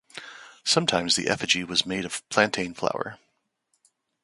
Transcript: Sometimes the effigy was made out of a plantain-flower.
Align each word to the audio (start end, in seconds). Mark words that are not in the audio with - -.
Sometimes 0.63 1.15
the 1.15 1.27
effigy 1.27 1.63
was 1.63 1.85
made 1.85 2.05
out 2.05 2.05
of 2.05 2.23
a 2.27 2.33
plantain-flower. 2.33 3.19